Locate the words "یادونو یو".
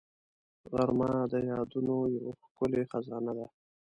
1.51-2.27